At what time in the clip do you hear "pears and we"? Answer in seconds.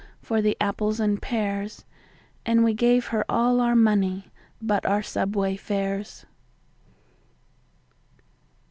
1.21-2.73